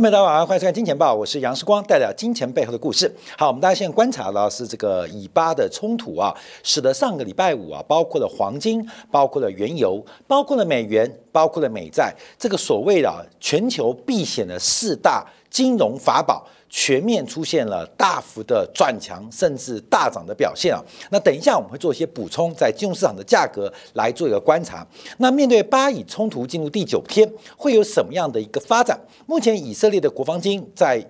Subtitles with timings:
[0.00, 3.08] 朋友，大家好，欢迎收看《金钱报》，我是杨世光，带来金钱背后的故事。
[3.38, 16.44] 好，我们大家现在观察到是这个以巴的冲突啊，使得上个礼拜五啊，包括了黄金，包括了原油，包括了美元，包括了美债，这个所谓的全球避险的四大金融法宝。
[16.76, 20.82] 全面出现了大幅的转强，甚至大涨的表现啊！
[21.08, 24.84] 那等一下我们会做一些补充，在金融市场的价格来做一个观察。
[25.18, 28.98] 那面对巴以冲突进入第九天，会有什么样的一个发展？
[29.24, 31.00] 目前以色列的国防军在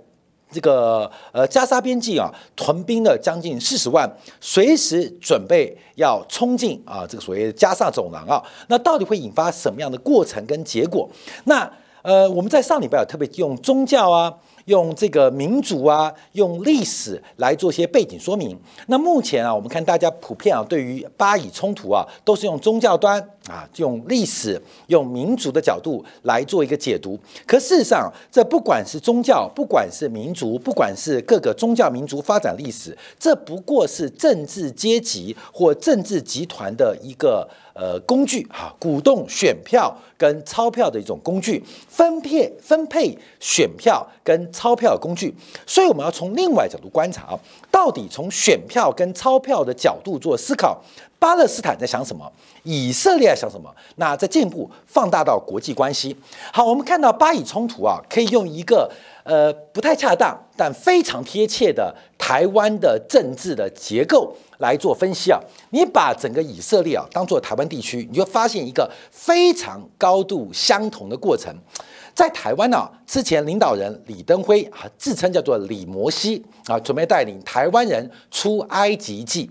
[0.53, 4.07] 这个呃加沙边境啊屯兵了将近四十万，
[4.43, 8.45] 随时准备要冲进啊这个所谓的加沙走廊啊。
[8.69, 11.09] 那到底会引发什么样的过程跟结果？
[11.45, 11.73] 那
[12.03, 14.31] 呃我们在上礼拜有特别用宗教啊。
[14.67, 18.59] 用这个民主啊，用历史来做些背景说明。
[18.87, 27.19] 那目前啊，我们看大家普遍啊，对于巴以冲突啊，都是用宗教端啊，用历史、用民族的角度来做一个解读。
[27.47, 37.49] 可事实上，这不管是宗教，不管是民族，不管是各个宗教民族发展历史，这不过是政治阶级或政治集团的一个。
[37.77, 45.35] 呃，工具哈，鼓动选票跟钞票的一种工具，分配分配选票跟钞票工具。
[45.67, 47.35] 所以我们要从另外角度观察啊，
[47.75, 50.81] 到底从选票跟钞票的角度做思考，
[51.19, 52.31] 巴勒斯坦在想什么，
[52.63, 53.69] 以色列在想什么？
[53.97, 56.17] 那再进一步放大到国际关系。
[56.53, 58.89] 好，我们看到巴以冲突啊，可以用一个
[59.25, 64.33] 呃不太恰当但非常贴切的台湾的政治的结构。
[64.59, 65.39] 来做分析啊，
[65.71, 71.53] 你把整个以色列啊当做台湾地区，你就发现一个非常高度相同的过程。
[72.15, 79.51] 在台湾呢，之前领导人李登辉啊自称叫做李摩西啊，准备带领台湾人出埃及记。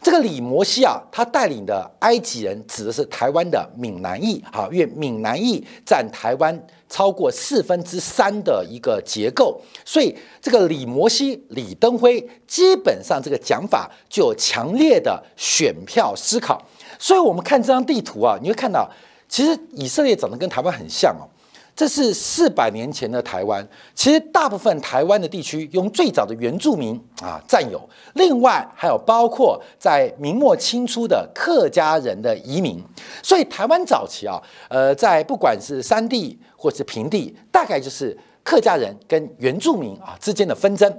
[0.00, 6.66] 这个李摩西啊，他带领的埃及人指的是台湾的闽南裔啊，因为闽南裔占台湾。
[6.88, 16.64] 超过四分之三的一个结构，所以这个李摩西、李登辉基本上这个讲法就有强烈的选票思考。
[16.96, 18.88] 所以我们看这张地图啊，你会看到，
[19.28, 21.26] 其实以色列长得跟台湾很像哦。
[21.76, 27.78] 这是四百年前的台湾，其实大部分台湾的地区用最早的原住民啊占有，
[28.14, 32.82] 另外还有包括在明末清初的客家人的移民，
[33.22, 40.90] 所以台湾早期啊，呃，在不管是山地或是平地，大概就是客家人跟原住民啊之间的纷争。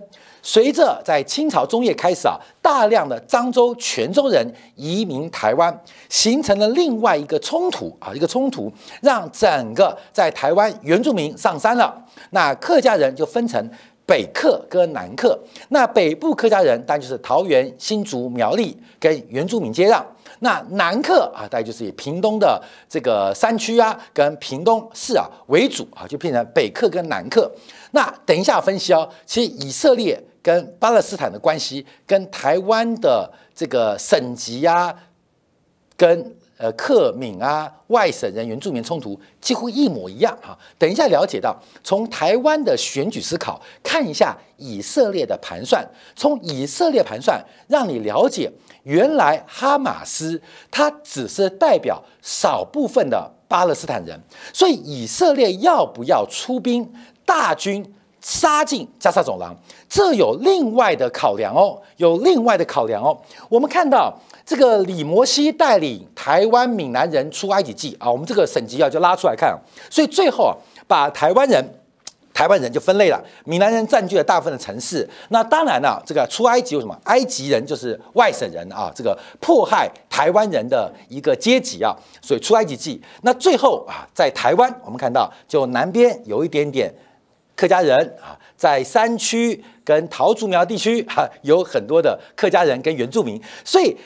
[0.47, 5.78] 随着在清朝中叶开始啊，大量的漳州、泉州人移民台湾，
[6.08, 8.72] 形成了另外一个冲突啊，一个冲突
[9.02, 11.94] 让整个在台湾原住民上山了。
[12.30, 13.69] 那客家人就分成
[14.06, 15.38] 北客跟南客。
[15.68, 20.02] 那北部客家人当然就是桃园、新竹、苗栗跟原住民接壤。
[20.40, 27.52] 那南客啊，大概就是以屏东的这个山区啊，跟屏东市啊为主啊，就变成北客跟南客。
[27.91, 30.18] 那等一下分析哦，其实以色列。
[30.42, 34.94] 跟巴勒斯坦的关系，跟台湾的这个省级啊，
[35.96, 40.58] 跟呃克敏啊外省人原住民冲突几乎一模一样哈。
[40.80, 48.52] 等一下了解到，从台湾的选举思考看一下以色列的盘算，从以色列盘算让你了解，
[48.84, 54.20] 原来哈马斯它只是代表少部分的巴勒斯坦人，
[54.53, 56.92] 所以以色列要不要出兵
[57.26, 57.94] 大军？
[58.28, 59.56] 杀进加沙走廊，
[59.88, 63.18] 这有另外的考量哦，有另外的考量哦。
[63.48, 64.14] 我们看到
[64.46, 69.58] 这个李摩西带领台湾闽南人出埃及记啊，我们这个省级啊就拉出来看，
[69.90, 70.52] 所以最后啊，
[70.88, 71.64] 把台湾人
[72.34, 75.09] 台湾人就分类了，闽南人占据了大部分的城市。
[75.30, 76.94] 那当然了，这个出埃及有什么？
[77.06, 83.02] 埃及人就是外省人啊，这个迫害台湾人的一个阶级啊，所以出埃及记。
[83.22, 86.94] 那最后啊，在台湾我们看到就南边有一点点。
[87.57, 93.97] 客家人啊，在山区跟桃竹苗地区 哈，有很多的客家人跟原住民，所以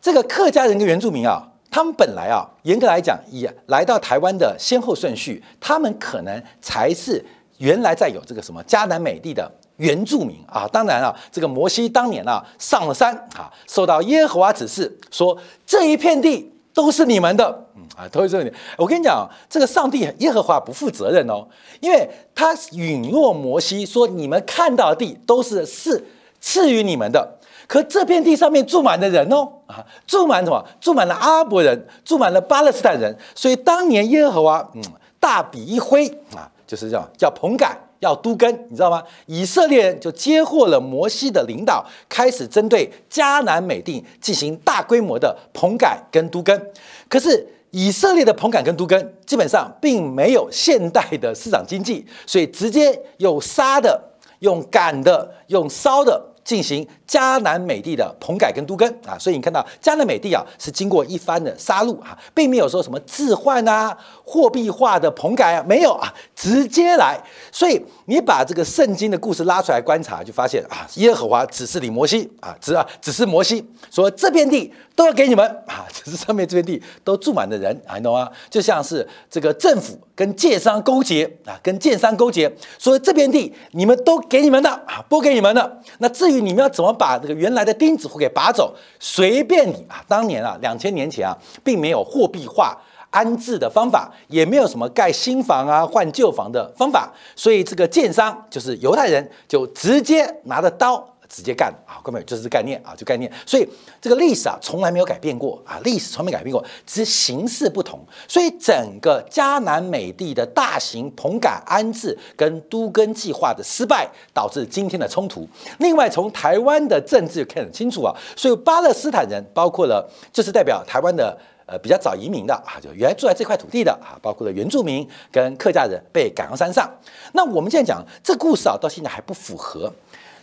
[0.00, 7.24] 这个客家人跟原住民啊，他们本来啊，严格来讲，以来到台湾的先后顺序，他们可能才是
[7.56, 10.68] 原来在有这个什么迦南美地的原住民啊。
[10.70, 16.52] 当然啊，这个摩西当年啊上了山啊，受到耶和华指示，说这一片地。
[16.72, 18.52] 都是你们的，嗯啊，都是你。
[18.76, 21.46] 我跟你讲，这个上帝耶和华不负责任哦，
[21.80, 26.04] 因为他允诺摩西说，你们看到的地都是是
[26.40, 30.64] 赐予你们的，可这片地上面住满的人哦，啊，住满什么？
[30.80, 33.16] 住满了阿拉伯人，住满了巴勒斯坦人。
[33.34, 34.82] 所以当年耶和华嗯
[35.18, 37.76] 大笔一挥啊，就是这样叫棚改。
[38.00, 39.02] 要都根，你知道吗？
[39.26, 46.70] 以色列人就接获了摩西的领导，开始针对迦南美地进行大规模的棚改跟都根。
[47.08, 54.02] 可是以色列的棚改跟都根基本上并没有现代的市场经济，所以直接用杀的、
[54.40, 56.29] 用赶的、用烧的。
[56.50, 67.16] 进行迦南美地的棚改跟都更啊，所以你看到迦南美地啊是经过一番的杀戮啊，并没有说什么置换啊、货币化的棚改啊，没有啊，直接来。
[67.52, 74.74] 所以你把这个圣经的故事拉出来观察，就发现啊，耶和华指示你摩西啊，指啊指示摩西说这片地。
[74.96, 75.86] 都要给你们啊！
[76.04, 78.28] 只是上面这片地都住满的人啊，你懂吗？
[78.50, 85.80] 就像是这个政府跟建商勾结啊，跟建商勾结，所以这片地你们都给你们的啊，拨给你们的。
[86.00, 90.04] 那至于你们要怎么把这个原来的钉子户给拔走，随便你啊！
[90.06, 91.34] 当年啊，两千年前啊，
[91.64, 92.76] 并没有货币化
[93.10, 101.06] 安置的方法，也没有什么盖新房啊换旧房的方法，所以这个建商就是犹太人，就直接拿着刀。
[101.32, 103.30] 直接干啊，各位，就是概念啊，就概念。
[103.46, 103.64] 所以
[104.00, 108.04] 这个历史啊，从来没有改变过啊，历史从没改变过，只是形式不同。
[108.26, 115.48] 所以整个迦南美地的大型棚改安置跟都根计划的失败，导致今天的冲突。
[115.78, 121.38] 另外，从台湾的政治看得清楚啊，所以巴勒斯坦人包括了，就是代表台湾的
[121.70, 126.90] 呃比较早移民的啊，就原来住在这块土地的啊，包括了原住民跟客家人被赶到山上。
[127.32, 129.92] 那我们现在讲这故事啊，到现在还不符合。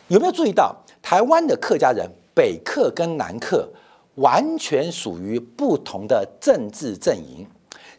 [0.08, 3.70] 有没有注意到台湾的客家人北客跟南客
[4.16, 7.46] 完全属于不同的政治阵营？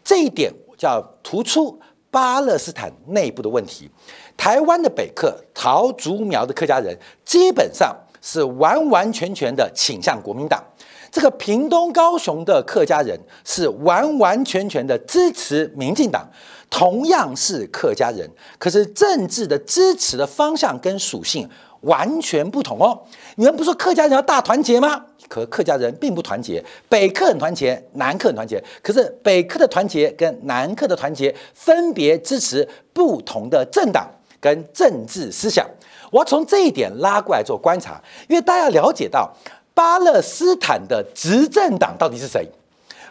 [0.02, 1.78] 这一点叫突出
[2.10, 3.90] 巴勒斯坦内部的问题。
[4.38, 6.96] 台湾的北客桃竹苗的客家人
[7.26, 10.64] 基本上是完完全全的倾向国民党，
[11.10, 16.28] 这个屏东高雄的客家人是完完全全的支持民进党。
[16.70, 18.28] 同样是客家人，
[18.58, 21.48] 可是政治的支持的方向跟属性。
[21.82, 23.00] 完全不同哦！
[23.36, 25.00] 你们不说客家人要大团结吗？
[25.28, 28.60] 可客家人并不团结，北客很团结，南客很团结。
[28.82, 34.10] 可是北客的团结跟南客的团结分别支持不同的政党
[34.40, 35.64] 跟政治思想。
[36.10, 39.32] 我要从这一点拉过来做观察，因为大家了解到
[39.78, 42.44] 巴勒斯坦的执政党到底是谁，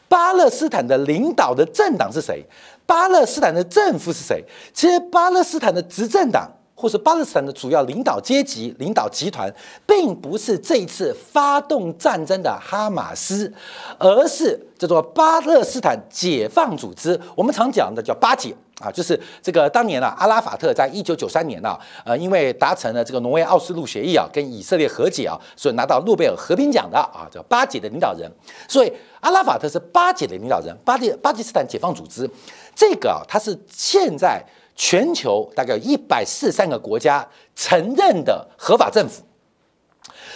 [0.10, 2.44] 巴勒斯坦的领导的政党是谁，
[2.86, 4.44] 巴勒斯坦的政府是谁？
[4.74, 6.52] 其实巴勒斯坦的执政党。
[6.80, 9.52] 或是巴勒斯坦的主要领导阶级、领导集团，
[9.88, 13.52] 并不是这一次发动战争的哈马斯，
[13.98, 17.20] 而是叫做巴勒斯坦解放组织。
[17.34, 28.32] 我们常讲的叫巴解啊，就是这个当年啊，阿拉法特在一九九三年啊，呃，因为达成了这个挪威奥斯陆协议啊，跟以色列和解啊，所以拿到诺贝尔和平奖的啊，叫巴解的领导人。
[28.68, 32.30] 所以阿拉法特是巴解的领导人，巴基巴基斯坦解放组织，
[32.76, 34.46] 这个啊，它是现在。
[34.78, 39.24] 全球大概有一百四三个国家承认的合法政府，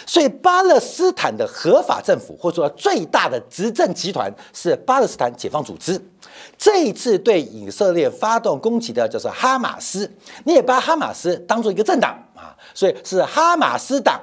[0.04, 5.98] 所以巴勒斯坦的合法政府或者说最大的执政集团是巴勒斯坦解放组织。
[6.58, 10.10] 这一次对以色列发动攻击的就是哈马斯，
[10.44, 14.20] 你也把哈马斯当做一个政党啊，所以是哈马斯党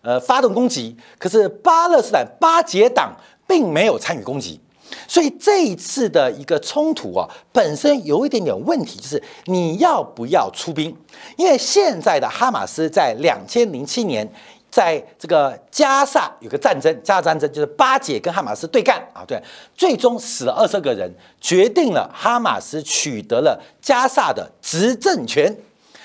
[0.00, 3.14] 呃发动攻击，可是巴勒斯坦巴解党
[3.46, 4.58] 并没有参与攻击。
[5.06, 10.96] 所以这一次的一个冲突啊，本身有一点点问题，就是你要不要出兵？
[11.36, 14.28] 因为现在的哈马斯在两千零七年，
[14.70, 19.42] 在这个加萨有个战争，加萨战争就是巴解跟哈马斯对干啊，对，
[19.76, 25.56] 最终死了二十个人，决定了哈马斯取得了加萨的执政权。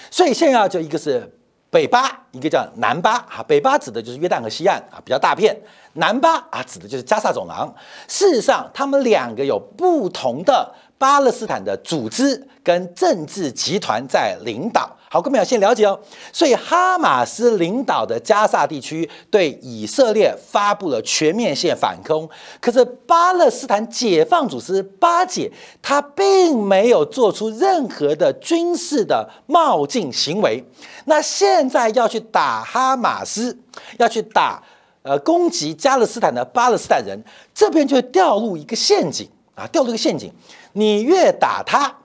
[0.09, 1.29] 所以现在就一个是
[1.75, 5.53] 北巴，一个叫南巴啊，北巴指的就是约旦河西岸啊，比较大片。
[5.95, 7.67] 南巴啊，指的就是加萨走廊。
[8.07, 14.89] 事实上，他们两个有不同的巴勒斯坦的组织跟政治集团在领导。
[15.15, 15.97] 好，各位要先了解哦。
[16.33, 22.29] 所以，哈马斯领导的加萨地区对以色列发布了全面性反攻。
[22.59, 25.49] 可是，巴勒斯坦解放组织巴解，
[25.81, 30.61] 他并没有做出任何的军事的冒进行为。
[31.05, 33.57] 那现在要去打哈马斯，
[33.97, 34.61] 要去打。
[35.03, 37.17] 呃，攻击加勒斯坦的巴勒斯坦人，
[37.53, 40.29] 这边就掉入一个陷阱啊，掉入一个陷阱。
[40.73, 41.95] 你越打他，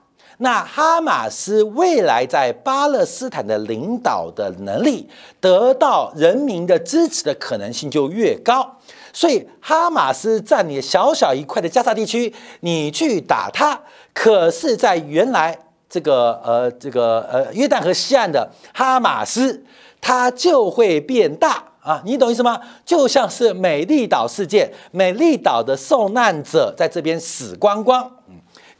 [0.41, 5.07] 那哈马斯未来在巴勒斯坦的领导的能力
[5.39, 8.77] 得到人民的支持的可能性就越高。
[9.13, 13.79] 所以，哈马斯占领小小一块的加沙地区，你去打他，
[14.13, 15.57] 可是，在原来
[15.87, 19.63] 这个呃这个呃约旦河西岸的哈马斯，
[19.99, 21.65] 它就会变大。
[21.81, 22.61] 啊，你懂意思吗？
[22.85, 28.09] 就像是美丽岛事件，美丽岛的受难者在这边死光光，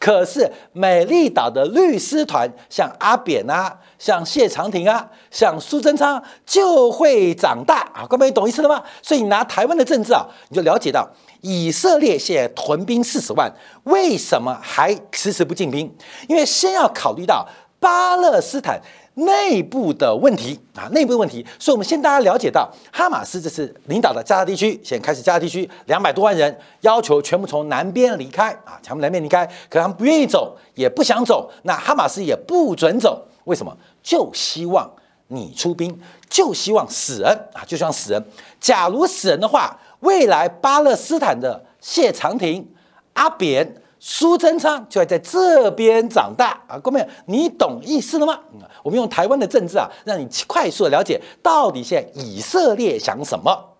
[0.02, 8.04] 可是美丽岛的律师团，像阿扁啊，像谢长廷啊，像苏贞昌，就会长大啊。
[8.10, 8.82] 各位懂意思了吗？
[9.04, 11.08] 所以你拿台湾的政治啊，你就了解到，
[11.42, 13.54] 以色列现在屯兵四十万，
[13.84, 15.96] 为什么还迟迟不进兵？
[16.28, 17.48] 因为先要考虑到
[17.80, 18.82] 巴勒斯坦
[19.16, 21.46] 内部的问题啊，内部的问题。
[21.60, 33.76] 所以，我们先大家了解到，哈马斯这是领导的加沙地区，现在开始加沙地区两百多万人要求全部从南边离开啊，全部南边离开，可他们不愿意走，也不想走，那哈马斯也不准走，为什么？
[34.02, 34.90] 就希望
[35.28, 36.00] 你出兵，
[36.30, 38.24] 就希望死人啊，就希望死人。
[38.60, 42.68] 假如死人的话，未来巴勒斯坦的谢长廷、
[43.14, 46.80] 阿扁、苏贞昌就要在这边长大啊！
[46.80, 48.40] 各位，你懂意思了吗？
[48.82, 53.76] 我们用台湾的政治啊，让你快速的了解到底现在以色列想什么。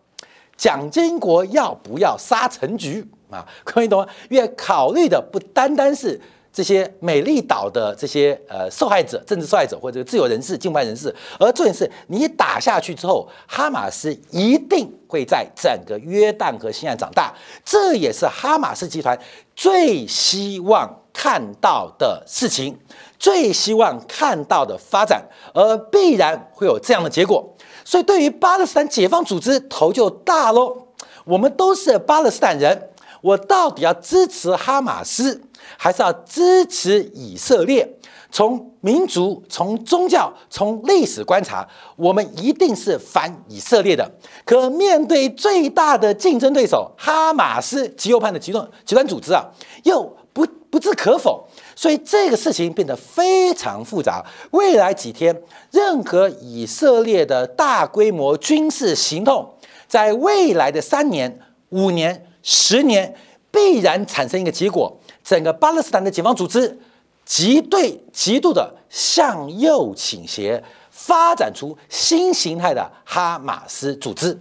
[0.56, 3.44] 蒋经国要不要杀陈局啊？
[3.64, 4.08] 各位懂吗？
[4.30, 6.22] 因为考虑的不单单是。
[6.54, 19.18] 这些美丽岛的这些呃受害者、政治受害者或者自由人士、境外人士，而重点是你打下去之后，哈马斯一定会在整个约旦河西岸长大，这也是哈马斯集团
[19.56, 22.78] 最希望看到的事情，
[23.18, 27.56] 最希望看到的发展，而必然会有这样的结果。
[27.86, 30.88] 所以，对于巴勒斯坦解放组织，头就大喽。
[31.26, 32.90] 我们都是巴勒斯坦人，
[33.22, 35.42] 我到底要支持哈马斯？
[35.78, 37.98] 还是要支持以色列。
[38.34, 44.10] 从民族、从宗教、从历史观察，我们一定是反以色列的。
[44.46, 49.46] 可面对最大的竞争对手哈马斯极右派的极端极端组织啊，
[49.84, 50.02] 又
[50.32, 51.46] 不不置可否。
[51.76, 54.26] 所以这个事情变得非常复杂。
[54.52, 59.56] 未来几天，任何以色列的大规模军事行动，
[59.90, 61.38] 在未来的三年、
[61.72, 63.14] 五年、十年，
[63.52, 64.98] 必然产生一个结果。
[65.24, 66.80] 整个巴勒斯坦的解放组织
[67.26, 74.38] 极对极度的向右倾斜，发展出新形态的哈马斯组织。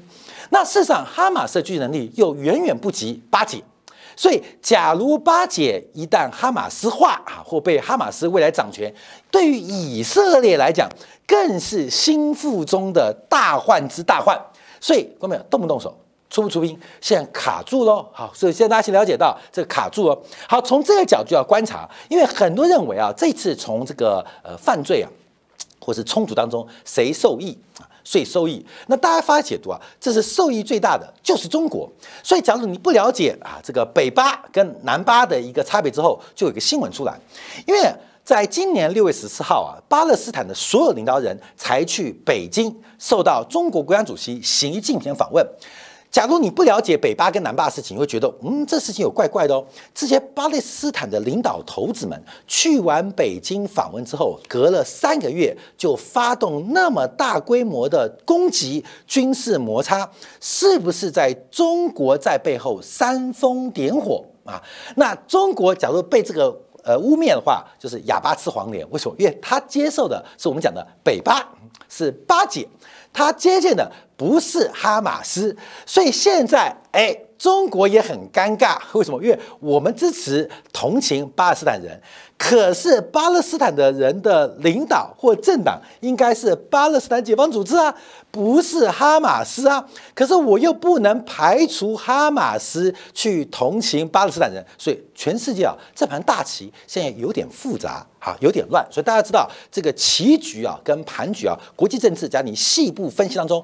[0.51, 3.63] 那事实上，哈马斯的军事能力又远远不及巴解。
[4.17, 8.93] 所以，假如巴解一旦哈马斯化啊，或被哈马斯未来掌权，
[9.31, 10.91] 对于以色列来讲，
[11.27, 14.39] 更是心腹中的大患之大患。
[14.81, 15.97] 所以，各位动不动手？
[16.31, 16.79] 出不出兵？
[17.01, 18.09] 现在卡住喽。
[18.13, 20.19] 好，所以现在大家先了解到这个卡住了。
[20.49, 25.11] 好，从这个角度要观察，因为很多认为啊，这次从这个呃犯罪啊，
[25.81, 27.85] 或是冲突当中，谁受益啊？
[28.03, 28.65] 谁受益？
[28.87, 31.89] 那大家发解读啊，这是受益最大的就是中国。
[32.23, 37.19] 所以，假如你不了解啊这个北巴跟南巴的一个差别之后，就有一个新闻出来，
[37.67, 37.95] 因为
[38.25, 45.47] 在今年六月十四号啊，巴勒斯坦的所有领导人才去北京，受到中国国家主席习近平访问。
[46.11, 49.65] 假如你不了解北巴跟南巴的事情，你会觉得，嗯，这事情有怪怪的哦。
[49.95, 64.61] 这些巴勒斯坦的领导头子们去完北京访问之后，隔了三个月就发动那么大规模的攻击、军事摩擦，是不是在中国在背后煽风点火啊？
[64.97, 66.53] 那中国假如被这个
[66.83, 68.85] 呃污蔑的话，就是哑巴吃黄连。
[68.91, 69.15] 为什么？
[69.17, 71.49] 因为他接受的是我们讲的北巴，
[71.89, 72.67] 是巴解。
[73.13, 78.79] 他接见的不是哈马斯，所以现在哎，中国也很尴尬。
[78.93, 79.23] 为什么？
[79.23, 82.01] 因为我们支持同情巴勒斯坦人。
[82.43, 87.95] 可是巴勒斯坦的人的领导或政党应该是巴勒斯坦解放组织啊，
[88.31, 89.87] 不是哈马斯啊。
[90.15, 98.83] 可是我又不能排除哈马斯去同情巴勒斯坦人，所以全世界啊，这盘大棋现在有点复杂哈，有点乱。
[98.91, 103.63] 所以大家知道这个棋局啊，跟盘局啊，国际政治在你细部分析当中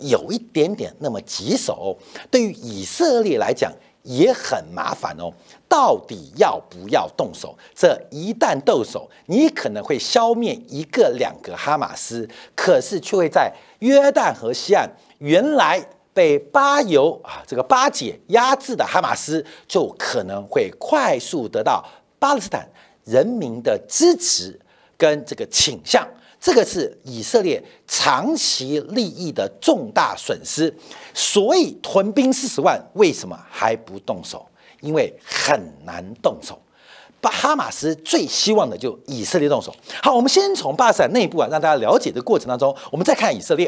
[0.00, 1.96] 有一点点那么棘手。
[2.30, 3.72] 对于以色列来讲。
[4.08, 5.30] 也很麻烦哦，
[5.68, 7.54] 到底要不要动手？
[7.74, 14.88] 这一旦动手，你可能会消灭一个、两个哈马斯，可是却会在约旦河西岸
[15.18, 21.84] 原来被巴犹啊这个巴解压制的哈马斯，就可能会快速得到
[22.18, 22.66] 巴勒斯坦
[23.04, 24.58] 人民的支持
[24.96, 26.08] 跟这个倾向。
[26.40, 30.72] 这个是以色列长期利益的重大损失，
[31.12, 34.46] 所以屯兵四十万，为什么还不动手？
[34.80, 36.56] 因为很难动手。
[37.20, 39.74] 巴哈马斯最希望的就以色列动手。
[40.00, 43.66] 好，我们先从巴勒斯坦内部啊，让大家了解的过程当中，我们再看以色列，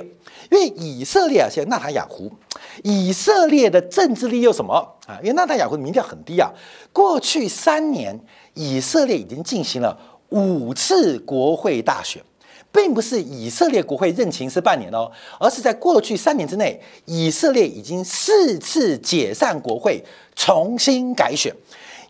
[0.53, 2.31] 因为以色列啊，现在纳塔雅胡，
[2.85, 4.73] 以色列的政治力又什么
[5.09, 5.19] 啊？
[5.21, 6.49] 因为纳塔雅胡的民调很低啊，
[6.93, 8.17] 过去三年
[8.55, 9.99] 以色列已经进行了
[10.29, 12.23] 五次国会大选。
[12.73, 20.05] 并不是以色列国会任期是半年哦，而是在过去三年之内，以色列已经四次解散国会，
[20.37, 21.55] 重新改选，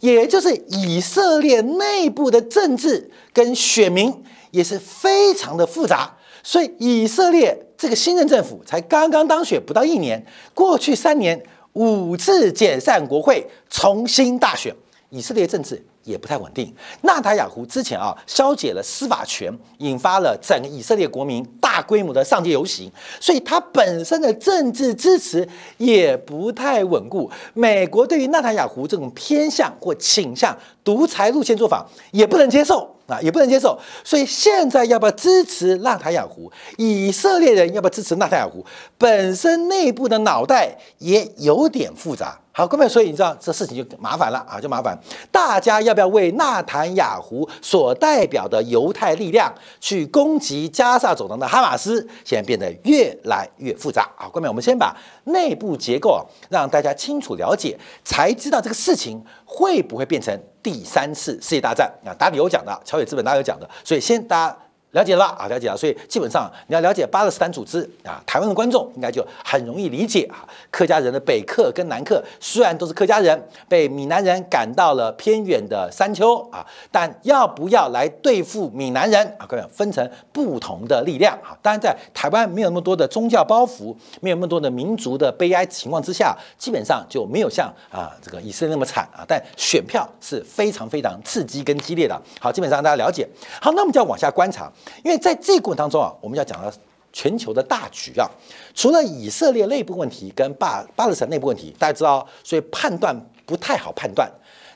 [0.00, 4.12] 也就是以色列内部的政治跟选民
[4.50, 6.16] 也是非常的复杂。
[6.42, 10.24] 所以以色列这个新任政府才刚刚当选不到一年，
[10.54, 11.42] 过去三年
[11.74, 14.74] 五次解散国会，重新大选，
[15.10, 15.84] 以色列政治。
[16.02, 16.74] 也不太稳定。
[17.02, 22.90] 纳塔雅胡之前啊，消解了司法权，引发了整个以色列国民大规模的上街游行，
[23.20, 27.30] 所以他本身的政治支持也不太稳固。
[27.52, 33.78] 美国对于纳塔雅胡这种偏向或倾向独裁路线做法也不能接受啊，也不能接受。
[34.02, 36.50] 所以现在要不要支持纳塔雅胡？
[36.78, 38.64] 以色列人要不要支持纳塔雅胡？
[38.96, 42.39] 本身内部的脑袋也有点复杂。
[42.52, 44.98] 好，各位，所以你知道这事情就麻烦了啊，就麻烦。
[45.30, 52.06] 大家要不要为纳坦雅胡所代表的犹太力量去攻击加萨走廊的哈马斯？
[52.24, 54.28] 现在变得越来越复杂啊！
[54.32, 62.10] 各位，我们先把内部结构，让大家清楚了解，才知道这个事情会不会变成第三次世界大战啊？
[62.18, 64.56] 达里有讲的，乔野资本大家有讲的，所以先大家。
[64.92, 70.42] 了解了啊，了解了，所以基本上你要了解巴勒斯坦组织啊，台湾的观众应该就很容易理解啊。
[70.70, 79.46] 客家人的北客跟南客虽然都是客家人，被闽南人赶到了偏远的山丘啊，但要不要来对付闽南人啊？
[79.46, 81.56] 各位分成不同的力量啊。
[81.62, 89.24] 当然，在台湾没有那么多的宗教包袱，没有那么多的民族的悲哀情况之下，基本上就没有像啊这个以色列那么惨啊。
[89.28, 92.20] 但选票是非常非常刺激跟激烈的。
[92.40, 93.28] 好，基本上大家了解。
[93.60, 94.68] 好，那我们就要往下观察。
[95.02, 96.72] 因为在这个过程当中啊，我们要讲到
[97.12, 98.28] 全球的大局啊，
[98.74, 104.30] 除了以色列内部问题跟巴巴勒斯坦内部问题，大家知道，所以判断不太好判断，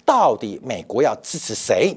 [0.04, 1.96] 到底美国要支持谁，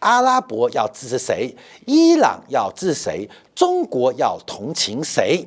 [0.00, 5.46] 阿拉伯要支持谁，伊朗要支持谁，中国要同情谁？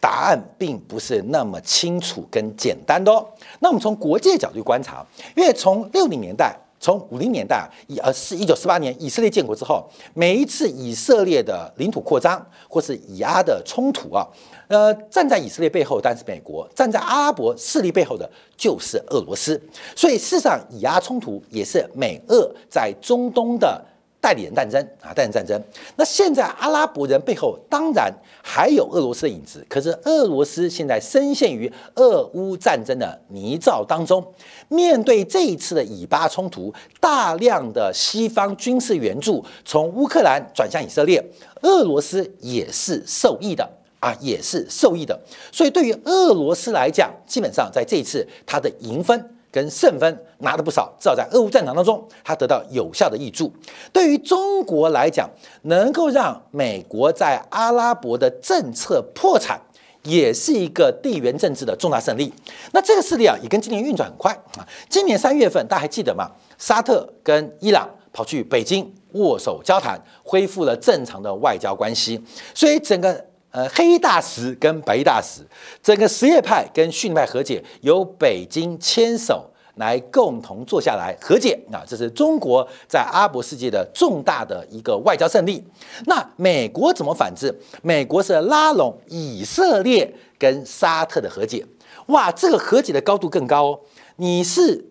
[0.00, 3.26] 答案并不是那么清楚跟简单的哦。
[3.60, 6.54] 那我们从国际角度观察，因为从六零年代。
[6.80, 14.26] 从五零年代以呃是一九四八年以色列建国之后，每一次以色列的领土扩张或是以阿的冲突啊，
[14.68, 19.60] 呃，站在以色列背后，但是美国站在阿拉伯势力背后的就是俄罗斯，
[19.96, 23.84] 所以事实上以阿冲突也是美俄在中东的。
[24.20, 25.60] 代理人战争啊，代理人战争。
[25.96, 34.24] 那现在阿拉伯人背后当然还有俄罗斯的影子，可是俄罗斯现在深陷于俄乌战争的泥沼当中。
[34.68, 41.24] 面对这一次的以巴冲突，大量的西方军事援助从乌克兰转向以色列，
[41.62, 43.68] 俄罗斯也是受益的
[44.00, 45.18] 啊，也是受益的。
[45.52, 49.37] 所以对于俄罗斯来讲，基本上在这一次它的赢分。
[49.58, 53.52] 跟胜分拿的不少，至少在俄乌战场当中，他得到有效的益助。
[53.92, 55.28] 对于中国来讲，
[55.62, 59.60] 能够让美国在阿拉伯的政策破产，
[60.04, 62.32] 也是一个地缘政治的重大胜利。
[62.72, 64.64] 那这个势力啊，也跟今年运转很快啊。
[64.88, 66.30] 今年三月份，大家还记得吗？
[66.56, 72.22] 沙特跟伊朗跑去北京握手交谈，恢复了正常的外交关系。
[72.54, 73.24] 所以整个。
[73.58, 75.40] 呃，黑大使跟白大使，
[75.82, 79.44] 整个什叶派跟逊尼派和解，由北京牵手
[79.74, 85.64] 来共同坐下来和解啊，这是中国在阿拉伯世界的重大的一个外交胜利。
[86.06, 87.52] 那美国怎么反制？
[87.82, 91.66] 美国是拉拢以色列跟沙特的和解，
[92.06, 93.80] 哇，这个和解的高度更高哦。
[94.14, 94.84] 你是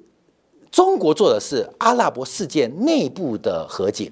[0.69, 4.11] 中国做的是阿拉伯世界内部的和解。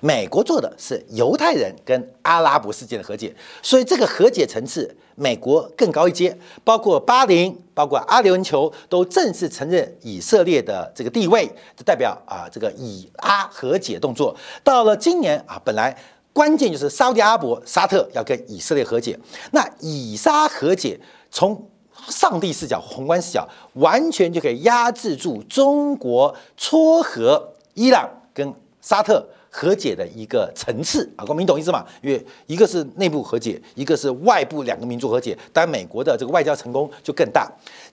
[0.00, 14.34] 美国做的是犹太人跟阿拉伯世界的和解，所以这个和解层次，美国更高一阶，包括巴林、包括阿联酋都正式承认以色列的这个地位，就代表啊这个以阿和解动作。
[14.62, 15.96] 到了今年啊，本来
[16.32, 19.18] 关键就是沙特阿拉伯、沙特要跟以色列和解，
[19.52, 20.98] 那以沙和解
[21.30, 21.68] 从
[22.08, 29.26] 上帝视角、宏观视角，完全就可以压制住中国撮合伊朗跟沙特。
[29.56, 31.86] 和解的一个层次啊，光明懂意思吗？
[32.02, 37.48] 因为一个是内部和解，一个是外部两个民族和解，当然美国的这个外交成功就更大。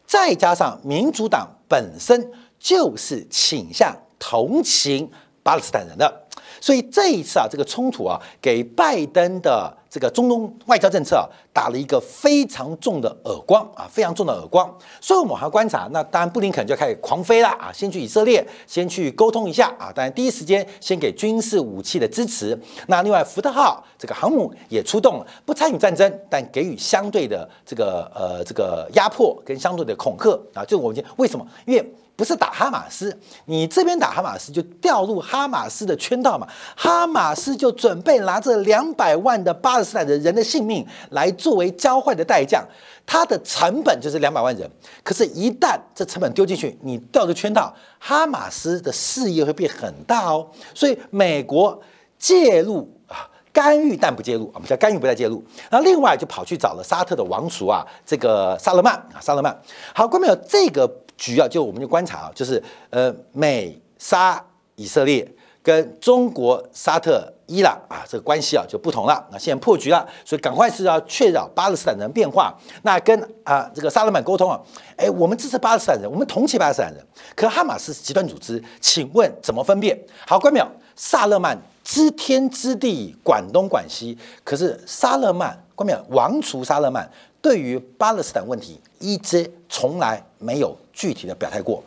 [0.07, 5.07] 再加上民主党本身就是倾向同情
[5.43, 6.20] 巴勒斯坦人的，
[6.59, 9.77] 所以这一次啊，这个冲突啊，给拜登的。
[9.91, 14.73] 这个中东外交政策啊，打了一个非常重的耳光啊，非常重的耳光。
[15.01, 22.57] 所以我们还要观察，那当然布林肯就开始狂飞了啊，先去以色列，先去沟通一下啊，当然第一时间先给军事武器的支持。
[22.87, 30.63] 那另外福特号这个航母也出动了，不参与战争，但给予相对的这个呃这个压迫跟相对的恐吓啊。
[30.63, 31.45] 就我们为什么？
[31.65, 31.93] 因为。
[32.21, 36.47] 不是打哈马斯，你这边打哈马斯就掉入哈马斯的圈套嘛？
[36.75, 42.63] 哈马斯就准备拿着两百万的巴勒斯坦的人的性命来作为交换的代价，
[43.07, 44.69] 它的成本就是两百万人。
[45.01, 50.47] 可是，一旦这成本丢进去，你掉入圈套，哈马斯的事业会变很大哦。
[50.75, 51.81] 所以，美国
[52.19, 55.43] 介入啊，干预但不介入，我们叫干预不再介入。
[55.71, 59.59] 那另外就跑去找了沙特的王储啊，这个萨勒曼啊，萨勒曼。
[59.95, 60.87] 好，观众朋友，这个
[61.21, 64.43] 局啊，就我们就观察啊，就是呃，美沙
[64.75, 65.25] 以色列
[65.61, 67.31] 跟中国沙特。
[67.47, 69.27] 伊朗啊，这个关系啊就不同了。
[69.29, 72.57] 那现在破局了，所以赶快是要确认巴勒斯坦人变化。
[72.83, 74.57] 那跟啊这个萨勒曼沟通啊，
[74.95, 77.05] 哎，我们支持巴勒斯坦人，我们同情巴勒斯坦人。
[77.35, 79.99] 可哈马斯是极端组织，请问怎么分辨？
[80.25, 80.65] 好，关淼，
[81.03, 84.15] 萨勒曼知天知地，管东管西。
[84.43, 87.09] 可是萨勒曼，关淼王储萨勒曼
[87.41, 91.83] 对于巴勒斯坦问题，一直从来没有具体的表态过。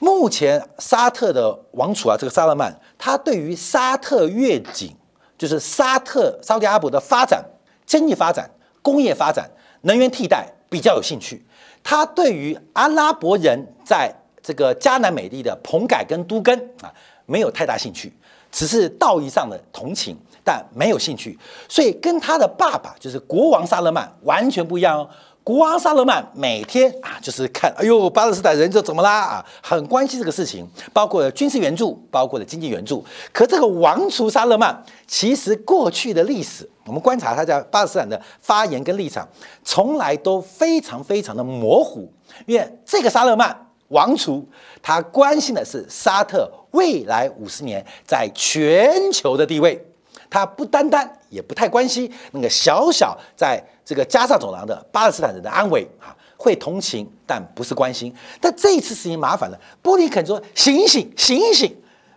[0.00, 4.92] 目前沙特的王储啊，这个萨勒曼，他对于沙特越境，
[5.38, 7.44] 就是沙特沙特阿拉伯的发展、
[7.86, 8.50] 经济发展、
[8.82, 9.48] 工业发展、
[9.82, 11.46] 能源替代比较有兴趣。
[11.84, 16.92] 他对于阿拉伯人在这个迦南美地的棚改跟都根啊，
[17.28, 18.10] 没有太大兴趣，
[18.50, 21.38] 只是道义上的同情，但没有兴趣。
[21.68, 25.08] 所以跟他的爸爸就是国王萨勒曼完全不一样哦。
[25.44, 33.04] 国王萨勒曼每天啊，就是看，哎呦，巴勒斯坦人这怎么啦啊，很关心这个事情，包括军事援助，包括了经济援助。
[33.32, 39.26] 可这个王储萨勒曼，其实过去的历史，我们观察他在巴勒斯坦的发言跟立场，
[39.64, 42.10] 从来都非常非常的模糊。
[42.44, 44.46] 因为这个萨勒曼王储，
[44.82, 49.84] 他关心的是沙特未来五十年在全球的地位。
[50.30, 58.14] 他不单单也不太关心那个小小在这个加沙走廊的巴勒斯坦人的安危啊，会同情，但不是关心。
[58.38, 61.74] 但这一次事情麻烦了，布林肯说：“醒一醒，醒一醒，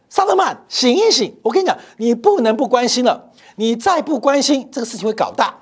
[0.09, 1.33] 萨勒曼，醒一醒！
[1.41, 5.55] 我跟你讲，你不能不关心了，你再不关心，这个事情会搞大。”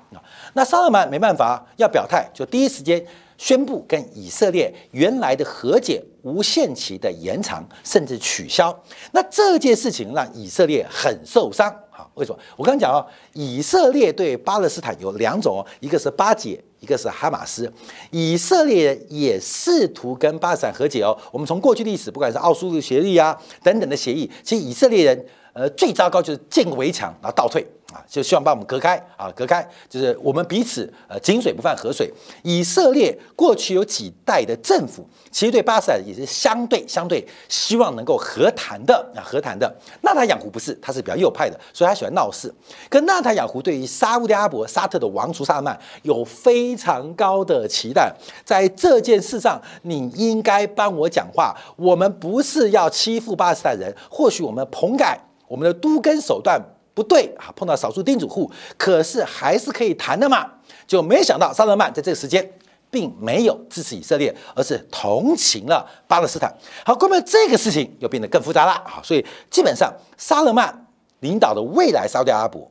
[0.54, 3.00] 那萨勒曼没办法，要表态，就第一时间
[3.40, 8.70] 宣布跟以色列原来的和解无限期的延长，甚至取消。
[9.12, 11.74] 那这件事情让以色列很受伤。
[11.90, 12.38] 好为什么？
[12.58, 13.00] 我刚刚讲哦，
[13.32, 17.72] 以色列对巴勒斯坦有两种哦，一个是巴解，一个是哈马斯。
[18.10, 21.16] 以色列也试图跟巴勒斯坦和解哦。
[21.32, 27.66] 我们从过去历史，不管是奥苏鲁协议啊等等的协议，其实以色列人呃最糟糕就是建个围墙然后倒退。
[27.92, 32.08] 啊，就希望把我们隔开啊，隔开，就是我们彼此呃井水不犯河水。
[32.44, 39.68] 以色列过去有几代的政府，其实对巴勒斯坦也是相对相对希望能够和谈的啊，和谈的。
[40.02, 42.54] 纳塔养胡不是，他是比较右派的，所以他喜欢闹事。
[42.88, 51.56] 可纳塔养胡对于沙乌地阿伯沙特的王储萨曼有非常高的期待，在这件事上，你应该帮我讲话。
[51.74, 55.18] 我们不是要欺负巴勒斯坦人，或许我们棚改
[55.50, 56.62] 我们的都根手段。
[56.92, 60.50] 不对啊，碰到少数丁主户，可是还是可以谈的嘛。
[60.86, 62.46] 就没想到萨勒曼在这个时间
[62.90, 66.52] 并没有支持以色列，而是同情了巴勒斯坦。
[66.84, 69.00] 好，后面这个事情又变得更复杂了啊。
[69.02, 70.86] 所以基本上，萨勒曼
[71.20, 72.68] 领导的未来沙特阿拉伯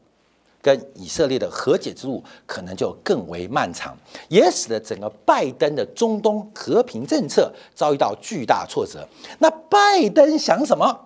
[0.62, 9.08] 跟以色列的和解之路可能就更为漫长，也使得整个拜登的中东和平政策遭遇到巨大挫折。
[9.40, 11.06] 那拜登想什么？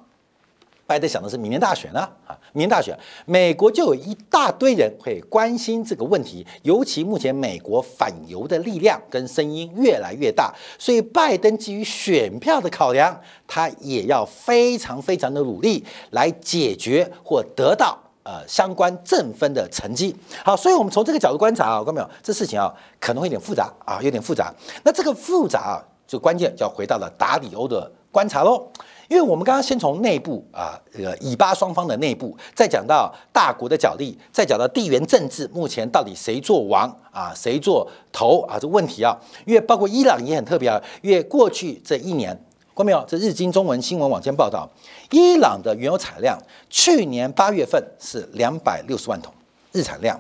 [0.86, 13.18] 拜登想的是明年大选呢啊，明年大选，美国就有一大堆人会关心这个问题，尤其目前美国反犹的力量跟声音越来越大，所以拜登基于选票的考量，
[13.48, 20.14] 他也要非常非常的努力来解决或得到呃相关正分的成绩。
[20.44, 22.10] 好，所以我们从这个角度观察啊，看到没有？
[22.22, 24.54] 这事情啊可能会有点复杂啊，有点复杂。
[24.84, 25.74] 那这个复杂啊，
[26.06, 28.68] 就关键就要回到了达里欧的观察喽。
[29.10, 38.58] 因为我们刚刚先从内部啊，这个以巴双方的内部，再讲到大国的角力，再讲到地缘政治，目前到底谁做王啊，谁做头啊？
[38.60, 42.38] 这问题啊，因为包括伊朗也很特别啊，因为过去这一年，
[42.76, 43.04] 看没有？
[43.08, 44.68] 这日经中文新闻网间报道，
[45.12, 46.38] 伊朗的原油产量
[46.70, 49.34] 去年八月份是两百六十万桶
[49.74, 50.20] 日产量，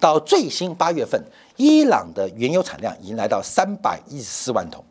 [0.00, 1.22] 到最新八月份，
[1.56, 4.84] 伊朗的原油产量已经来到三百一十四万桶，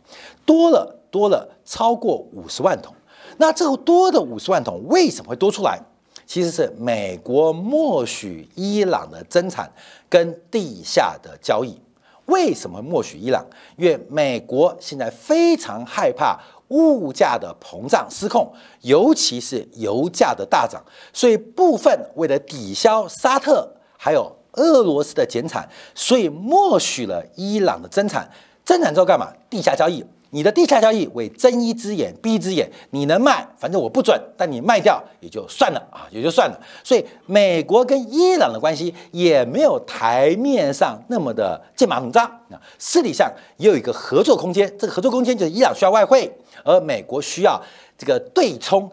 [0.45, 2.95] 多了多了超过五十万桶。
[3.37, 5.79] 那这个多的五十万桶为什么会多出来？
[6.25, 9.71] 其实是美国默许伊朗的增产
[10.09, 11.79] 跟地下的交易。
[12.25, 13.45] 为什么默许伊朗？
[13.77, 28.27] 因为美国现在非常害怕物价的膨胀失控，尤其是油价的大涨，所以部分为了抵消沙特还有俄罗斯的减产，所以默许了伊朗的增产。
[28.63, 29.31] 增产之后干嘛？
[29.47, 30.03] 地下交易。
[30.35, 36.59] 你的地下交易为睁一只眼闭一只眼，你能卖，反正我不准，但你卖掉也就算了啊，也就算了。
[36.83, 44.69] 所以美国跟伊朗的关系也没有台面上那么的剑拔弩张啊，私底下也有一个合作空间。
[44.77, 46.29] 这个合作空间就是伊朗需要外汇，
[46.65, 47.57] 而美国需要
[47.97, 48.91] 这个对冲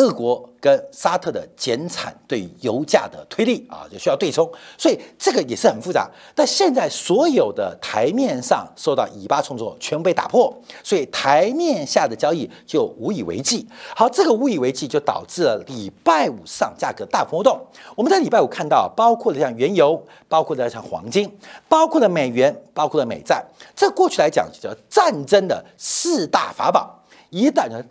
[0.00, 6.08] 俄国跟沙特的减产对油价的推力啊，就需要对冲，所以这个也是很复杂。
[6.34, 10.50] 但现在所有的台面上受到以巴冲突全部被打破，
[10.82, 13.68] 所以台面下的交易就无以为继。
[13.94, 17.60] 好，这个无以为继就导致了礼拜五上价格大幅波动。
[17.94, 21.30] 我们在礼拜五看到，包括了像原油，包括了像黄金，
[21.68, 23.44] 包括了美元，包括了美债，
[23.76, 27.04] 这过去来讲就叫战争的四大法宝。
[27.28, 27.84] 一旦呢？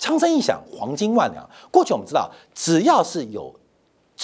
[0.00, 1.48] 枪声一响，黄金万两。
[1.70, 3.54] 过去我们知道，只要是有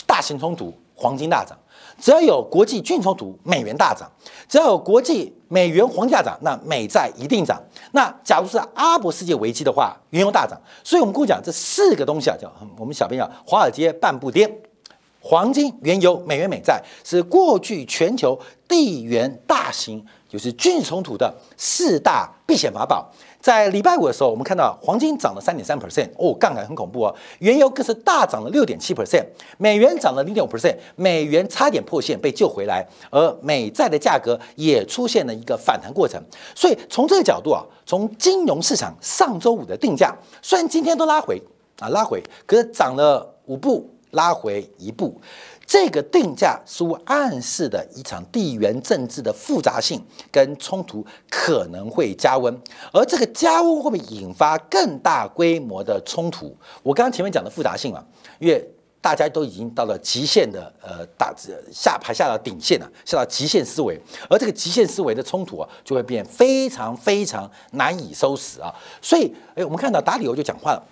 [0.06, 1.54] 大型冲突，黄金大涨；
[2.00, 4.08] 只要有国际军冲突，美元大涨；
[4.48, 7.62] 只要有国际美元黄金大涨，那美债一定涨。
[7.92, 10.58] 那假如是阿拉伯世界危机的话，原油大涨。
[10.82, 14.50] 所以，我们跟我讲这四个东西啊，叫我们小编叫华尔街半步颠：
[15.20, 23.10] 黄金、原油、美元、美债，是过去全球地缘大型就是军事冲突的四大避险法宝。
[23.46, 27.14] 在礼拜五的时候，我们看到黄金涨了三点三 percent，哦，杠杆很恐怖哦。
[27.38, 29.24] 原油更是大涨了六点七 percent，
[29.56, 36.20] 美元涨了零点五 percent，美元差点破线被救回来，而美债的价格也出现了一个反弹过程。
[36.56, 41.40] 所以从这个角度啊，从金融市场上周五的定价，虽然今天都拉回
[41.78, 45.20] 啊拉回，可是涨了五步，拉回一步。
[45.66, 50.00] 这个定价似乎暗示的一场地缘政治的复杂性
[50.30, 52.56] 跟冲突可能会加温，
[52.92, 56.56] 而这个加温会不会引发更大规模的冲突？
[56.84, 58.04] 我刚刚前面讲的复杂性啊，
[58.38, 58.64] 因为
[59.00, 61.34] 大家都已经到了极限的呃大
[61.72, 64.00] 下排下到顶线了，下到极限思维，
[64.30, 68.72] 而这个极限思维的冲突啊，就会变非常非常难以收拾啊。
[69.02, 70.82] 所以，哎，我们看到达里欧就讲话了，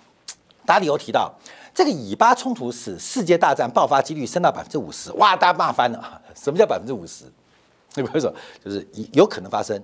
[0.65, 1.33] 达里欧提到。
[1.75, 6.21] 这个以巴冲突使世界大战爆发几率升到百分之五十，哇，大骂翻了。
[6.33, 7.25] 什么叫百分之五十？
[7.95, 8.33] 你比如说，
[8.63, 9.77] 就是有可能发生，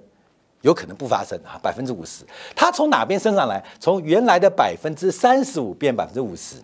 [0.61, 2.23] 有可能不发生啊，百分之五十。
[2.55, 3.61] 它从哪边升上来？
[3.77, 6.55] 从原来的百分之三十五变百分之五十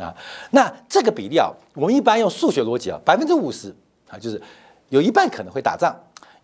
[0.00, 0.14] 啊。
[0.52, 3.74] 那这个比例啊，我们一般用数学逻辑啊，百分之五十
[4.08, 4.40] 啊，就是
[4.90, 5.92] 有一半可能会打仗。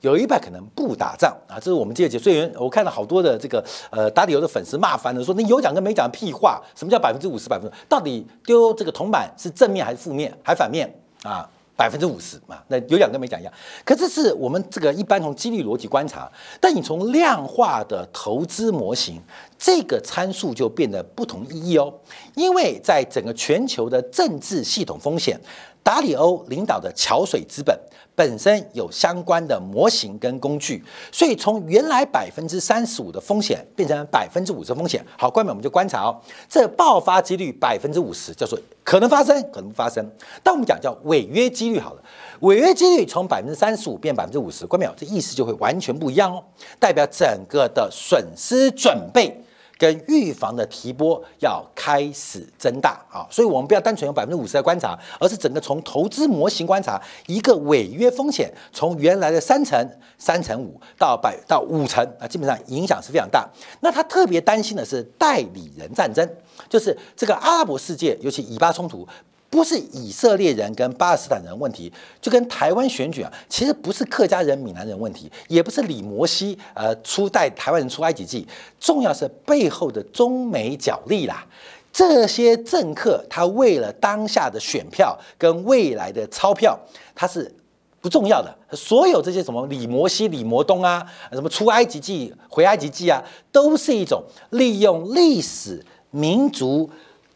[0.02, 7.76] 有一半可能不打仗啊，这是我们这届所以我看到好多的这个呃打理由的粉丝骂翻了，说你有讲跟没讲屁话，什么叫百分之五十百分之？
[7.88, 11.48] 到底丢这个铜板是正面还是负面，还反面啊？
[11.74, 13.52] 百分之五十嘛，那有讲跟没讲一样。
[13.84, 19.20] 可这是我们这个一般从几率逻辑观察，但你从量化的投资模型，
[19.58, 21.92] 这个参数就变得不同意义哦，
[22.34, 25.40] 因为在整个全球的政治系统风险。
[25.84, 27.76] 达里欧领导的桥水资本
[28.14, 35.04] 本身有相关的模型跟工具，所以从原来百分之三十五的风险变成百分之五十风险。
[35.16, 40.06] 好，关门我们就观察哦，这爆发几率百分之五十，叫做可能发生，可能不发生。
[40.42, 42.02] 但我们讲叫违约几率好了，
[42.40, 44.92] 违约几率从百分之三十五变百分之五十，关没有？
[44.96, 46.44] 这意思就会完全不一样哦，
[46.78, 49.42] 代表整个的损失准备。
[49.82, 59.84] 跟预防的提拨要开始增大啊，所以我们不要单纯用百分之五十来观察，而是整个从投资模型观察一个违约风险，从原来的三成、
[60.16, 63.44] 三成五到百到五成啊，基本上影响是非常大。
[63.80, 66.24] 那他特别担心的是代理人战争，
[66.68, 69.04] 就是这个阿拉伯世界，尤其以巴冲突。
[69.52, 78.48] 不是以色列人跟巴勒斯坦人问题，就跟台湾选举啊，其实不是客家人、闽南人问题，也不是李摩西呃出带台湾人出埃及记，
[78.80, 81.46] 重要是背后的中美角力啦。
[81.92, 86.80] 这些政客他为了当下的选票跟未来的钞票，
[87.14, 87.54] 他是
[88.00, 88.56] 不重要的。
[88.74, 96.88] 所有这些什么李摩西、李摩东啊，什么出埃及记、回埃及记啊，都是一种利用历史民族。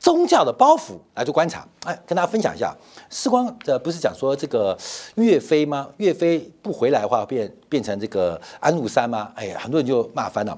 [0.07, 2.73] 宗教的包袱来做观察，哎，跟大家分享一下。
[3.11, 4.79] 时光这不是讲说这个
[5.16, 5.88] 岳飞吗？
[5.97, 9.33] 岳飞不回来的话，变变成这个安禄山吗？
[9.35, 10.57] 哎呀，很多人就骂翻了。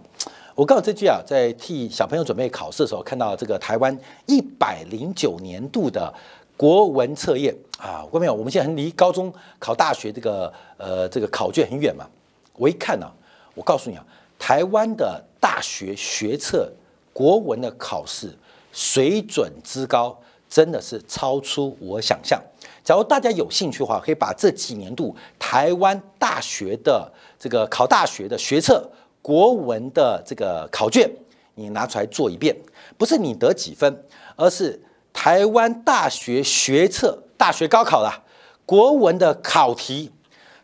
[0.55, 6.13] 我告诉这句啊，在替小朋友准备考试的时候，看到这个台湾一百零九年度的
[6.55, 8.35] 国文测验啊，各位没有？
[8.35, 12.07] 我们现在离高中考大学这个呃这个考卷很远嘛。
[12.53, 13.11] 我一看呢，
[13.55, 14.05] 我告诉你啊，
[14.39, 16.71] 台湾的大学学测
[17.15, 18.37] 国文的考试。
[18.79, 20.17] 水准之高，
[20.49, 22.41] 真的是超出我想象。
[22.85, 28.89] 假如大家有兴趣的话，可以把这几年度台湾大学的这个考大学的学测
[29.21, 31.11] 国文的这个考卷，
[31.57, 32.57] 你拿出来做一遍。
[32.97, 34.05] 不是你得几分，
[34.37, 34.81] 而是
[35.13, 38.23] 台湾大学学测大学高考啦，
[38.65, 40.13] 国文的考题，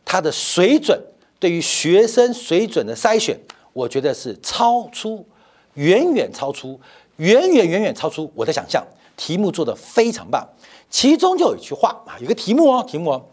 [0.05, 0.97] 它的水准
[1.41, 3.37] 对于学生水准的筛选，
[3.73, 5.27] 我觉得是超出，
[5.75, 6.81] 远远超出。
[7.17, 8.85] 远远远远超出我的想象，
[9.17, 10.47] 题目做得非常棒，
[10.91, 13.25] 其中就有一句话啊，有个题目哦，题目哦，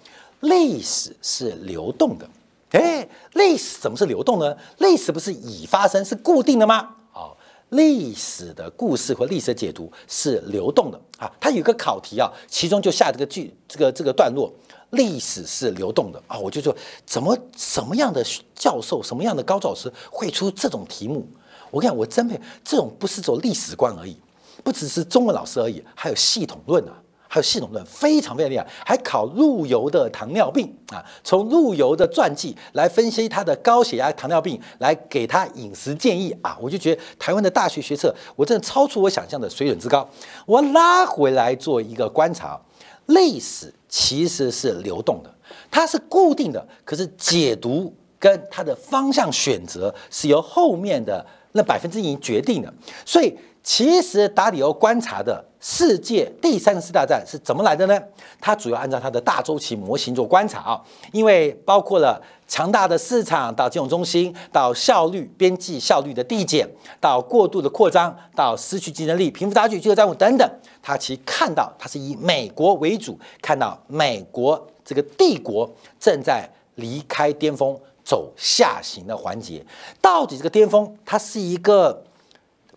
[0.41, 2.29] 历史是流动的，
[2.71, 4.55] 哎，历史怎么是流动呢？
[4.77, 6.95] 历史不是已发生是固定的吗？
[7.13, 7.35] 哦，
[7.69, 11.31] 历史的故事和历史的解读是流动的啊。
[11.39, 14.51] 它有个考题啊，其中就下这个句这个这个段落，
[14.91, 16.37] 历史是流动的啊。
[16.37, 21.27] 我就说，怎么什么样的教授，什么样的高教师会出这种题目？
[21.71, 24.15] 我跟你讲，我真佩这种不是走历史观而已，
[24.63, 26.93] 不只是中文老师而已，还有系统论啊。
[27.33, 40.05] 还有系统论非常非常厉害，还考陆游的糖尿病啊，从陆游的传记来分析他的高血压、糖尿病，来给他饮食建议啊，我就觉得台湾的大学学测，我真的超出我想象的水准之高。
[40.45, 42.59] 我拉回来做一个观察，
[43.05, 45.33] 历史其实是流动的，
[45.71, 52.73] 它是固定的，可是解读跟它的方向选择是由后面的那百分之一决定了，
[53.05, 53.37] 所以。
[53.63, 58.01] 其实达里欧观察的世界第三次大战是怎么来的呢？
[58.39, 66.67] 他主要按照他的大周期模型做观察啊，因为包括了强大的市场到金融中心，到效率边际效率的递减，
[66.99, 79.65] 到过度的扩张，到失去竞争力、贫富差距、巨额债务等等，他其实看到他是以美国为主，看到美国这个帝国正在离开巅峰，走下行的环节。
[80.01, 82.03] 到底这个巅峰，它是一个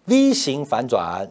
[0.06, 1.26] ？V 型反转，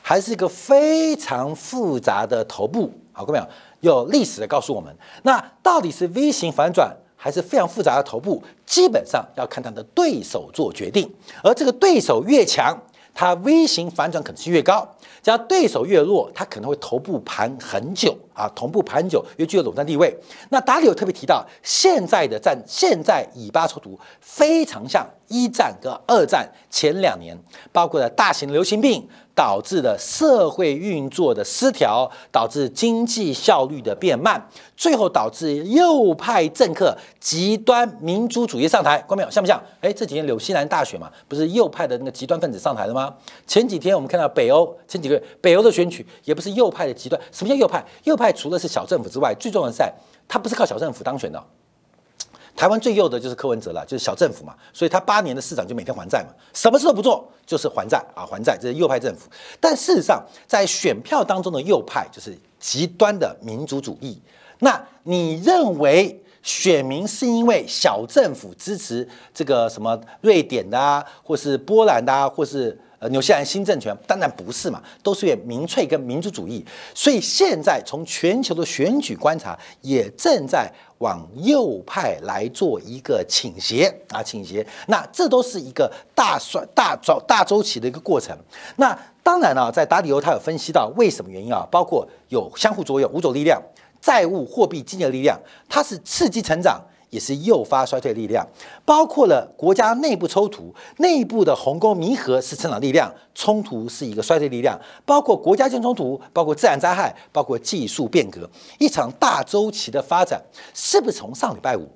[0.00, 8.42] 还是一个非常复杂的头部，好，各位朋友，有历史的告诉我们，那到底是 V 型反转，还是非常复杂的头部？
[8.64, 12.74] 基本上要看他的对手做决定，而这个对手越强，
[13.16, 14.86] 它 V 型反转可能性越高。
[15.22, 20.16] 只要对手越弱，它可能会头部盘很久啊，头部盘很久，越具有垄断地位。
[20.50, 27.36] 那达里有特别提到，现在的战，现在以巴冲突非常像一战跟二战前两年，
[27.72, 29.08] 包括了大型流行病。
[29.36, 34.42] 导致的社会运作的失调，导致经济效率的变慢，
[34.74, 38.98] 最后导致右派政客极端民族主义上台。
[39.06, 39.30] 关没有？
[39.30, 39.62] 像不像？
[39.82, 43.14] 哎，这几天纽西兰大选嘛，不是右派的那个极端分子上台了吗？
[43.46, 47.20] 前几天我们看到北欧，前几个月北欧的选举也不是右派的极端。
[47.30, 47.84] 什么叫右派？
[48.04, 49.92] 右派除了是小政府之外，最重要的是，在
[50.26, 51.44] 它不是靠小政府当选的。
[52.56, 59.28] 台湾最右的就是柯文哲了，就是小政府嘛，所以他八年的市长就每天还债嘛，什么事都不做就是还债啊，还债，这是右派政府。
[59.60, 64.18] 但事实上，在选票当中的右派就是极端的民族主义。
[64.60, 72.80] 那你认为选民是因为小政府支持这个什么瑞典的啊，或是波兰的啊，或是？
[72.98, 84.66] 呃，纽西兰新政权当然不是嘛，都是为民粹跟民族主义，所以现在从全球的选举观察，也正在往右派来做一个倾斜啊，倾斜。
[84.86, 88.34] 那这都是一个大算大周大周期的一个过程。
[88.76, 93.60] 那当然了，在达里欧他有分析到为什么原因啊，包括有相互作用、五种力量、
[94.00, 96.80] 债务、货币、经济的力量，它是刺激成长。
[97.10, 98.46] 也是诱发衰退力量，
[98.84, 110.42] 包括了国家内部冲突，内部的鸿沟弥合是成长力量，冲突是一个衰退力量，包括国家间冲突，包括自然灾害，包括技术变革，一场大周期的发展，
[110.74, 111.88] 是不是从上礼拜五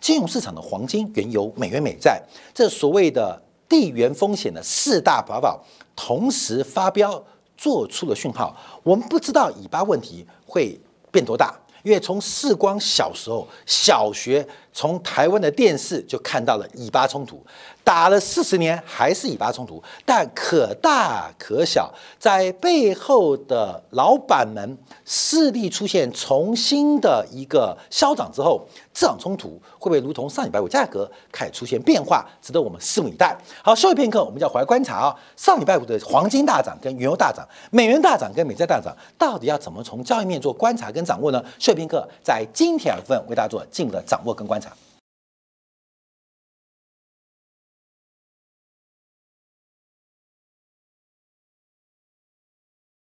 [0.00, 2.22] 金融市场的黄金、原油、美元美债
[2.54, 5.60] 这所谓的地缘风险的四大法宝
[5.96, 7.22] 同时发飙，
[7.56, 8.54] 做出了讯号？
[8.82, 10.78] 我们不知道以巴问题会
[11.10, 11.58] 变多大。
[11.82, 14.46] 因为从世光小时候小学，
[14.78, 17.44] 从台湾的电视就看到了以巴冲突，
[17.82, 28.64] 打了四十年还是以巴冲突，但可大可小，在背后的老板们势力出现重新的一个消长之后。
[28.94, 33.36] 这场冲突会不会如同上礼拜五价格开始出现变化，值得我们拭目以待。
[33.62, 35.14] 好，休息片刻，我们就要回来观察啊。
[35.36, 41.40] 上礼拜五的黄金大涨跟原油大涨，美元大涨跟美债大涨，到底要怎么从交易面做观察跟掌握呢？
[41.60, 44.67] 休息片刻，在今天部分为大家做进一步的掌握跟观察。